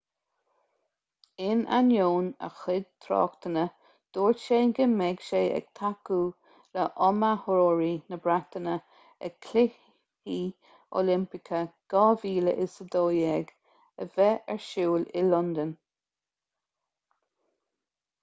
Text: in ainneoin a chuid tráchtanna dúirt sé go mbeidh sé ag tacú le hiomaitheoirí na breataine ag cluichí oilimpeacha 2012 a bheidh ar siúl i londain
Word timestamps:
in 1.47 1.59
ainneoin 1.79 2.29
a 2.45 2.47
chuid 2.61 2.87
tráchtanna 3.07 3.65
dúirt 4.17 4.39
sé 4.45 4.57
go 4.79 4.87
mbeidh 4.93 5.21
sé 5.27 5.41
ag 5.57 5.67
tacú 5.81 6.17
le 6.77 6.87
hiomaitheoirí 6.95 7.91
na 8.13 8.19
breataine 8.23 8.75
ag 9.29 9.37
cluichí 9.49 10.39
oilimpeacha 11.03 11.61
2012 11.97 13.55
a 14.07 14.11
bheidh 14.17 14.51
ar 14.55 14.65
siúl 14.71 15.07
i 15.23 15.27
londain 15.29 15.79